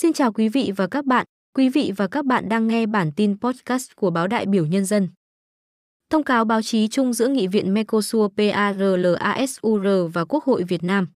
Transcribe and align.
Xin 0.00 0.12
chào 0.12 0.32
quý 0.32 0.48
vị 0.48 0.72
và 0.76 0.86
các 0.86 1.04
bạn. 1.04 1.26
Quý 1.56 1.68
vị 1.68 1.92
và 1.96 2.06
các 2.06 2.24
bạn 2.24 2.48
đang 2.48 2.68
nghe 2.68 2.86
bản 2.86 3.12
tin 3.16 3.40
podcast 3.40 3.90
của 3.96 4.10
báo 4.10 4.26
Đại 4.26 4.46
biểu 4.46 4.66
Nhân 4.66 4.84
dân. 4.84 5.08
Thông 6.10 6.22
cáo 6.22 6.44
báo 6.44 6.62
chí 6.62 6.88
chung 6.88 7.12
giữa 7.12 7.28
Nghị 7.28 7.46
viện 7.46 7.74
Mercosur 7.74 8.32
PARLASUR 8.36 9.86
và 10.12 10.24
Quốc 10.24 10.44
hội 10.44 10.62
Việt 10.62 10.82
Nam. 10.82 11.08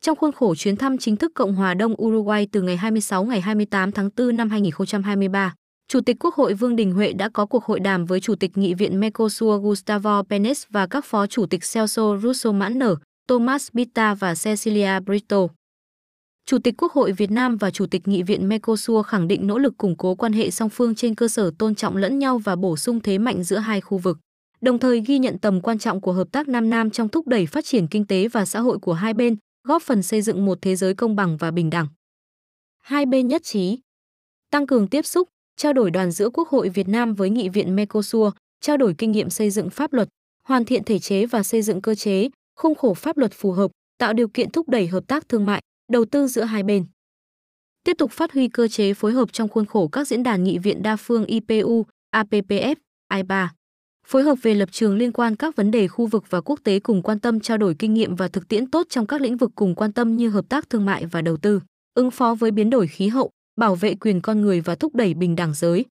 Trong 0.00 0.16
khuôn 0.16 0.32
khổ 0.32 0.54
chuyến 0.54 0.76
thăm 0.76 0.98
chính 0.98 1.16
thức 1.16 1.32
Cộng 1.34 1.54
hòa 1.54 1.74
Đông 1.74 2.02
Uruguay 2.02 2.46
từ 2.52 2.62
ngày 2.62 2.76
26 2.76 3.24
ngày 3.24 3.40
28 3.40 3.92
tháng 3.92 4.10
4 4.16 4.36
năm 4.36 4.50
2023, 4.50 5.54
Chủ 5.88 6.00
tịch 6.00 6.16
Quốc 6.20 6.34
hội 6.34 6.54
Vương 6.54 6.76
Đình 6.76 6.92
Huệ 6.92 7.12
đã 7.12 7.28
có 7.28 7.46
cuộc 7.46 7.64
hội 7.64 7.80
đàm 7.80 8.06
với 8.06 8.20
Chủ 8.20 8.34
tịch 8.34 8.58
Nghị 8.58 8.74
viện 8.74 9.00
Mercosur 9.00 9.62
Gustavo 9.62 10.22
Penes 10.22 10.64
và 10.70 10.86
các 10.86 11.04
phó 11.04 11.26
chủ 11.26 11.46
tịch 11.46 11.60
Celso 11.74 12.16
Russo 12.22 12.52
Mãn 12.52 12.78
Thomas 13.28 13.68
Bita 13.72 14.14
và 14.14 14.34
Cecilia 14.44 15.00
Brito. 15.00 15.46
Chủ 16.50 16.58
tịch 16.58 16.74
Quốc 16.78 16.92
hội 16.92 17.12
Việt 17.12 17.30
Nam 17.30 17.56
và 17.56 17.70
Chủ 17.70 17.86
tịch 17.86 18.08
Nghị 18.08 18.22
viện 18.22 18.48
Mercosur 18.48 19.06
khẳng 19.06 19.28
định 19.28 19.46
nỗ 19.46 19.58
lực 19.58 19.78
củng 19.78 19.96
cố 19.96 20.14
quan 20.14 20.32
hệ 20.32 20.50
song 20.50 20.68
phương 20.68 20.94
trên 20.94 21.14
cơ 21.14 21.28
sở 21.28 21.50
tôn 21.58 21.74
trọng 21.74 21.96
lẫn 21.96 22.18
nhau 22.18 22.38
và 22.38 22.56
bổ 22.56 22.76
sung 22.76 23.00
thế 23.00 23.18
mạnh 23.18 23.42
giữa 23.42 23.56
hai 23.56 23.80
khu 23.80 23.98
vực, 23.98 24.18
đồng 24.60 24.78
thời 24.78 25.00
ghi 25.00 25.18
nhận 25.18 25.38
tầm 25.38 25.60
quan 25.60 25.78
trọng 25.78 26.00
của 26.00 26.12
hợp 26.12 26.28
tác 26.32 26.48
Nam 26.48 26.70
Nam 26.70 26.90
trong 26.90 27.08
thúc 27.08 27.26
đẩy 27.26 27.46
phát 27.46 27.64
triển 27.64 27.86
kinh 27.86 28.06
tế 28.06 28.28
và 28.28 28.44
xã 28.44 28.60
hội 28.60 28.78
của 28.78 28.92
hai 28.92 29.14
bên, 29.14 29.36
góp 29.68 29.82
phần 29.82 30.02
xây 30.02 30.22
dựng 30.22 30.44
một 30.44 30.58
thế 30.62 30.76
giới 30.76 30.94
công 30.94 31.16
bằng 31.16 31.36
và 31.36 31.50
bình 31.50 31.70
đẳng. 31.70 31.86
Hai 32.82 33.06
bên 33.06 33.28
nhất 33.28 33.42
trí 33.44 33.78
tăng 34.50 34.66
cường 34.66 34.88
tiếp 34.88 35.06
xúc, 35.06 35.28
trao 35.56 35.72
đổi 35.72 35.90
đoàn 35.90 36.10
giữa 36.10 36.30
Quốc 36.30 36.48
hội 36.48 36.68
Việt 36.68 36.88
Nam 36.88 37.14
với 37.14 37.30
Nghị 37.30 37.48
viện 37.48 37.76
Mercosur, 37.76 38.32
trao 38.60 38.76
đổi 38.76 38.94
kinh 38.98 39.12
nghiệm 39.12 39.30
xây 39.30 39.50
dựng 39.50 39.70
pháp 39.70 39.92
luật, 39.92 40.08
hoàn 40.44 40.64
thiện 40.64 40.84
thể 40.84 40.98
chế 40.98 41.26
và 41.26 41.42
xây 41.42 41.62
dựng 41.62 41.82
cơ 41.82 41.94
chế, 41.94 42.28
khung 42.56 42.74
khổ 42.74 42.94
pháp 42.94 43.16
luật 43.18 43.32
phù 43.32 43.52
hợp, 43.52 43.70
tạo 43.98 44.12
điều 44.12 44.28
kiện 44.28 44.50
thúc 44.50 44.68
đẩy 44.68 44.86
hợp 44.86 45.06
tác 45.06 45.28
thương 45.28 45.46
mại, 45.46 45.62
đầu 45.90 46.04
tư 46.04 46.26
giữa 46.26 46.44
hai 46.44 46.62
bên. 46.62 46.84
Tiếp 47.84 47.94
tục 47.98 48.10
phát 48.12 48.32
huy 48.32 48.48
cơ 48.48 48.68
chế 48.68 48.94
phối 48.94 49.12
hợp 49.12 49.32
trong 49.32 49.48
khuôn 49.48 49.66
khổ 49.66 49.88
các 49.88 50.08
diễn 50.08 50.22
đàn 50.22 50.44
nghị 50.44 50.58
viện 50.58 50.82
đa 50.82 50.96
phương 50.96 51.24
IPU, 51.24 51.86
APPF, 52.16 52.74
IPA. 53.14 53.48
Phối 54.06 54.22
hợp 54.22 54.38
về 54.42 54.54
lập 54.54 54.68
trường 54.72 54.96
liên 54.96 55.12
quan 55.12 55.36
các 55.36 55.56
vấn 55.56 55.70
đề 55.70 55.88
khu 55.88 56.06
vực 56.06 56.24
và 56.30 56.40
quốc 56.40 56.60
tế 56.64 56.80
cùng 56.80 57.02
quan 57.02 57.18
tâm 57.18 57.40
trao 57.40 57.58
đổi 57.58 57.74
kinh 57.78 57.94
nghiệm 57.94 58.16
và 58.16 58.28
thực 58.28 58.48
tiễn 58.48 58.70
tốt 58.70 58.86
trong 58.90 59.06
các 59.06 59.20
lĩnh 59.20 59.36
vực 59.36 59.50
cùng 59.54 59.74
quan 59.74 59.92
tâm 59.92 60.16
như 60.16 60.28
hợp 60.28 60.48
tác 60.48 60.70
thương 60.70 60.86
mại 60.86 61.06
và 61.06 61.22
đầu 61.22 61.36
tư, 61.36 61.60
ứng 61.94 62.10
phó 62.10 62.34
với 62.34 62.50
biến 62.50 62.70
đổi 62.70 62.86
khí 62.86 63.08
hậu, 63.08 63.30
bảo 63.56 63.74
vệ 63.74 63.94
quyền 63.94 64.20
con 64.20 64.40
người 64.40 64.60
và 64.60 64.74
thúc 64.74 64.94
đẩy 64.94 65.14
bình 65.14 65.36
đẳng 65.36 65.54
giới. 65.54 65.84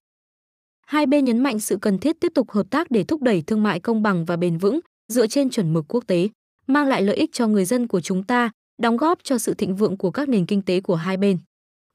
Hai 0.88 1.06
bên 1.06 1.26
nhấn 1.26 1.40
mạnh 1.40 1.60
sự 1.60 1.78
cần 1.78 2.00
thiết 2.00 2.20
tiếp 2.20 2.32
tục 2.36 2.52
hợp 2.52 2.70
tác 2.70 2.92
để 2.92 3.04
thúc 3.04 3.22
đẩy 3.22 3.42
thương 3.42 3.64
mại 3.64 3.80
công 3.80 4.04
bằng 4.04 4.26
và 4.26 4.38
bền 4.38 4.58
vững, 4.58 4.80
dựa 5.14 5.28
trên 5.28 5.50
chuẩn 5.50 5.74
mực 5.74 5.86
quốc 5.88 6.04
tế, 6.08 6.30
mang 6.68 6.88
lại 6.88 7.02
lợi 7.02 7.16
ích 7.16 7.30
cho 7.34 7.48
người 7.48 7.66
dân 7.66 7.88
của 7.88 8.02
chúng 8.02 8.24
ta, 8.24 8.52
đóng 8.80 8.98
góp 8.98 9.20
cho 9.24 9.38
sự 9.38 9.54
thịnh 9.54 9.76
vượng 9.76 9.98
của 9.98 10.12
các 10.12 10.30
nền 10.30 10.46
kinh 10.46 10.62
tế 10.62 10.82
của 10.82 10.96
hai 10.96 11.18
bên. 11.18 11.38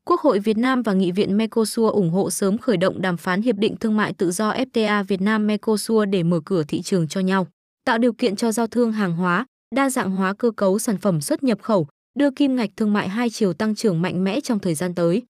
Quốc 0.07 0.21
hội 0.21 0.39
Việt 0.39 0.59
Nam 0.59 0.83
và 0.83 0.93
Nghị 0.93 1.13
viện 1.13 1.37
Mercosur 1.37 1.93
ủng 1.93 2.11
hộ 2.11 2.31
sớm 2.31 2.59
khởi 2.59 2.77
động 2.77 3.03
đàm 3.03 3.17
phán 3.17 3.43
hiệp 3.43 3.57
định 3.57 3.77
thương 3.77 3.97
mại 3.97 4.13
tự 4.13 4.31
do 4.31 4.53
FTA 4.53 5.05
Việt 5.05 5.21
Nam 5.21 5.47
Mercosur 5.47 6.09
để 6.09 6.23
mở 6.23 6.41
cửa 6.45 6.63
thị 6.69 6.83
trường 6.83 7.09
cho 7.09 7.21
nhau, 7.21 7.47
tạo 7.85 7.99
điều 7.99 8.13
kiện 8.13 8.37
cho 8.37 8.53
giao 8.53 8.67
thương 8.67 8.93
hàng 8.93 9.17
hóa, 9.17 9.47
đa 9.75 9.91
dạng 9.91 10.11
hóa 10.11 10.35
cơ 10.35 10.51
cấu 10.51 10.79
sản 10.79 10.97
phẩm 10.99 11.21
xuất 11.21 11.43
nhập 11.43 11.63
khẩu, 11.63 11.87
đưa 12.19 12.31
kim 12.31 12.57
ngạch 12.57 12.71
thương 12.77 12.93
mại 12.93 13.09
hai 13.09 13.31
chiều 13.31 13.53
tăng 13.53 13.75
trưởng 13.75 14.03
mạnh 14.03 14.25
mẽ 14.25 14.41
trong 14.41 14.59
thời 14.59 14.75
gian 14.75 14.95
tới. 14.95 15.23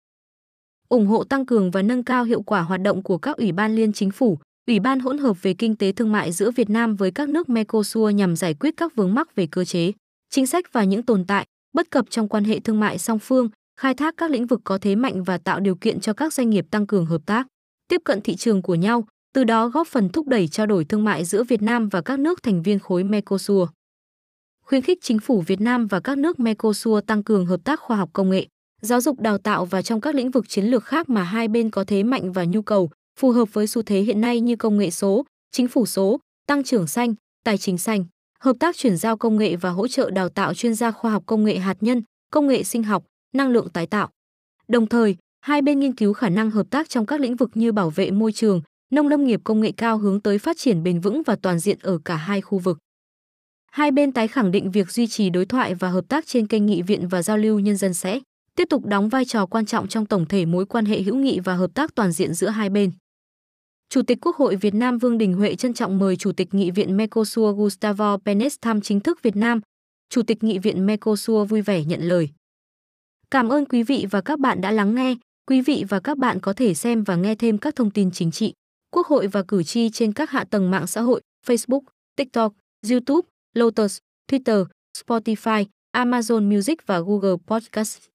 Ủng 0.89 1.07
hộ 1.07 1.25
tăng 1.25 1.47
cường 1.47 1.71
và 1.71 1.83
nâng 1.83 2.05
cao 2.05 2.25
hiệu 2.25 2.43
quả 2.43 2.61
hoạt 2.61 2.81
động 2.81 3.03
của 3.03 3.19
các 3.19 3.37
ủy 3.37 3.53
ban 3.53 3.75
liên 3.77 3.93
chính 3.93 4.11
phủ, 4.11 4.39
ủy 4.67 4.81
ban 4.81 5.01
hỗn 5.01 5.19
hợp 5.19 5.43
về 5.43 5.55
kinh 5.55 5.77
tế 5.77 5.93
thương 5.93 6.13
mại 6.13 6.33
giữa 6.33 6.51
Việt 6.51 6.71
Nam 6.71 6.97
với 6.97 7.11
các 7.11 7.29
nước 7.29 7.49
Mercosur 7.49 8.15
nhằm 8.15 8.37
giải 8.37 8.55
quyết 8.55 8.75
các 8.77 8.95
vướng 8.95 9.15
mắc 9.15 9.35
về 9.35 9.47
cơ 9.51 9.65
chế, 9.65 9.93
chính 10.35 10.47
sách 10.47 10.73
và 10.73 10.85
những 10.85 11.03
tồn 11.03 11.25
tại, 11.25 11.47
bất 11.73 11.91
cập 11.91 12.11
trong 12.11 12.29
quan 12.29 12.45
hệ 12.45 12.61
thương 12.61 12.81
mại 12.81 12.99
song 12.99 13.19
phương, 13.19 13.49
khai 13.81 13.95
thác 13.95 14.15
các 14.17 14.31
lĩnh 14.31 14.47
vực 14.47 14.61
có 14.65 14.79
thế 14.79 14.95
mạnh 14.95 15.23
và 15.23 15.39
tạo 15.39 15.61
điều 15.61 15.75
kiện 15.75 16.01
cho 16.01 16.13
các 16.13 16.33
doanh 16.33 16.51
nghiệp 16.51 16.67
tăng 16.71 16.87
cường 16.87 17.07
hợp 17.07 17.21
tác, 17.27 17.47
tiếp 17.89 18.01
cận 18.05 18.21
thị 18.21 18.37
trường 18.37 18.63
của 18.63 18.75
nhau, 18.75 19.05
từ 19.35 19.45
đó 19.45 19.69
góp 19.69 19.89
phần 19.89 20.09
thúc 20.09 20.29
đẩy 20.29 20.49
trao 20.49 20.67
đổi 20.67 20.85
thương 20.85 21.05
mại 21.05 21.25
giữa 21.25 21.45
Việt 21.45 21.63
Nam 21.63 21.89
và 21.89 22.01
các 22.01 22.19
nước 22.19 22.43
thành 22.43 22.63
viên 22.63 22.79
khối 22.79 23.05
Mercosur. 23.05 23.69
Khuyến 24.65 24.83
khích 24.83 24.99
chính 25.03 25.19
phủ 25.19 25.41
Việt 25.41 25.61
Nam 25.61 25.87
và 25.87 26.01
các 26.01 26.19
nước 26.19 26.41
Mercosur 26.41 27.05
tăng 27.07 27.23
cường 27.23 27.47
hợp 27.47 27.61
tác 27.65 27.81
khoa 27.81 27.97
học 27.97 28.11
công 28.13 28.31
nghệ, 28.31 28.47
giáo 28.83 29.01
dục 29.01 29.21
đào 29.21 29.39
tạo 29.39 29.65
và 29.65 29.83
trong 29.83 30.01
các 30.01 30.15
lĩnh 30.15 30.31
vực 30.31 30.49
chiến 30.49 30.65
lược 30.65 30.85
khác 30.85 31.09
mà 31.09 31.23
hai 31.23 31.49
bên 31.49 31.71
có 31.71 31.85
thế 31.85 32.03
mạnh 32.03 32.33
và 32.33 32.45
nhu 32.45 32.63
cầu, 32.63 32.91
phù 33.21 33.31
hợp 33.31 33.49
với 33.53 33.67
xu 33.67 33.83
thế 33.83 34.01
hiện 34.01 34.21
nay 34.21 34.41
như 34.41 34.57
công 34.57 34.79
nghệ 34.79 34.91
số, 34.91 35.25
chính 35.53 35.69
phủ 35.69 35.87
số, 35.87 36.21
tăng 36.47 36.65
trưởng 36.65 36.87
xanh, 36.87 37.15
tài 37.45 37.59
chính 37.59 37.79
xanh 37.79 38.05
hợp 38.45 38.57
tác 38.61 38.77
chuyển 38.77 38.97
giao 38.97 39.17
công 39.17 39.37
nghệ 39.37 39.57
và 39.57 39.71
hỗ 39.71 39.89
trợ 39.89 40.11
đào 40.11 40.29
tạo 40.29 40.55
chuyên 40.55 40.75
gia 40.75 40.91
khoa 40.91 41.11
học 41.11 41.23
công 41.27 41.45
nghệ 41.45 41.59
hạt 41.59 41.77
nhân, 41.81 42.03
công 42.31 42.47
nghệ 42.47 42.63
sinh 42.63 42.83
học, 42.83 43.05
năng 43.35 43.51
lượng 43.51 43.69
tái 43.69 43.87
tạo. 43.87 44.09
Đồng 44.69 44.87
thời, 44.87 45.17
hai 45.41 45.63
bên 45.63 45.81
nghiên 45.81 45.95
cứu 45.95 46.13
khả 46.13 46.29
năng 46.29 46.51
hợp 46.51 46.67
tác 46.71 46.89
trong 46.89 47.07
các 47.07 47.21
lĩnh 47.21 47.37
vực 47.37 47.51
như 47.55 47.73
bảo 47.73 47.91
vệ 47.91 48.11
môi 48.11 48.33
trường, 48.33 48.61
nông 48.93 49.09
lâm 49.09 49.25
nghiệp 49.25 49.41
công 49.45 49.61
nghệ 49.61 49.73
cao 49.77 49.99
hướng 49.99 50.21
tới 50.21 50.39
phát 50.39 50.57
triển 50.59 50.83
bền 50.83 51.01
vững 51.01 51.23
và 51.27 51.37
toàn 51.43 51.59
diện 51.59 51.79
ở 51.83 51.99
cả 52.05 52.17
hai 52.17 52.41
khu 52.41 52.59
vực. 52.59 52.79
Hai 53.71 53.91
bên 53.91 54.13
tái 54.13 54.29
khẳng 54.29 54.51
định 54.51 54.71
việc 54.71 54.91
duy 54.91 55.07
trì 55.07 55.31
đối 55.31 55.47
thoại 55.47 55.75
và 55.75 55.89
hợp 55.89 56.05
tác 56.09 56.27
trên 56.27 56.47
kênh 56.47 56.67
nghị 56.67 56.83
viện 56.83 57.09
và 57.09 57.23
giao 57.23 57.39
lưu 57.39 57.59
nhân 57.59 57.77
dân 57.77 57.95
sẽ 57.95 58.21
tiếp 58.57 58.65
tục 58.71 58.87
đóng 58.87 59.09
vai 59.09 59.25
trò 59.25 59.47
quan 59.47 59.67
trọng 59.67 59.89
trong 59.89 60.07
tổng 60.07 60.27
thể 60.27 60.47
mối 60.47 60.67
quan 60.67 60.85
hệ 60.85 61.03
hữu 61.03 61.17
nghị 61.17 61.41
và 61.41 61.55
hợp 61.55 61.71
tác 61.75 61.95
toàn 61.95 62.13
diện 62.13 62.35
giữa 62.35 62.49
hai 62.49 62.71
bên. 62.71 62.91
Chủ 63.95 64.03
tịch 64.03 64.19
Quốc 64.21 64.37
hội 64.37 64.57
Việt 64.57 64.75
Nam 64.75 64.99
Vương 64.99 65.19
Đình 65.19 65.35
Huệ 65.35 65.57
trân 65.57 65.75
trọng 65.75 65.99
mời 65.99 66.17
Chủ 66.17 66.33
tịch 66.33 66.55
Nghị 66.55 66.71
viện 66.71 66.97
Mercosur 66.97 67.57
Gustavo 67.57 68.19
Penes 68.25 68.57
thăm 68.63 68.81
chính 68.81 69.01
thức 69.01 69.23
Việt 69.23 69.37
Nam. 69.37 69.61
Chủ 70.09 70.23
tịch 70.23 70.45
Nghị 70.45 70.59
viện 70.59 70.87
Mercosur 70.87 71.49
vui 71.49 71.63
vẻ 71.63 71.85
nhận 71.85 72.01
lời. 72.01 72.29
Cảm 73.31 73.49
ơn 73.49 73.65
quý 73.65 73.83
vị 73.83 74.07
và 74.11 74.21
các 74.21 74.39
bạn 74.39 74.61
đã 74.61 74.71
lắng 74.71 74.95
nghe. 74.95 75.15
Quý 75.47 75.61
vị 75.61 75.85
và 75.89 76.01
các 76.01 76.19
bạn 76.19 76.41
có 76.41 76.53
thể 76.53 76.75
xem 76.75 77.05
và 77.05 77.17
nghe 77.17 77.35
thêm 77.35 77.59
các 77.59 77.77
thông 77.77 77.91
tin 77.91 78.11
chính 78.11 78.31
trị, 78.31 78.53
quốc 78.91 79.07
hội 79.07 79.27
và 79.27 79.43
cử 79.43 79.63
tri 79.63 79.91
trên 79.91 80.13
các 80.13 80.31
hạ 80.31 80.45
tầng 80.45 80.71
mạng 80.71 80.87
xã 80.87 81.01
hội 81.01 81.21
Facebook, 81.47 81.83
TikTok, 82.17 82.53
YouTube, 82.91 83.29
Lotus, 83.55 83.99
Twitter, 84.31 84.65
Spotify, 84.99 85.65
Amazon 85.97 86.55
Music 86.55 86.87
và 86.87 87.01
Google 87.01 87.37
Podcast. 87.47 88.14